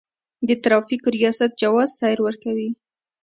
د 0.47 0.49
ترافیکو 0.63 1.07
ریاست 1.15 1.51
جواز 1.61 1.89
سیر 1.99 2.19
ورکوي 2.23 2.69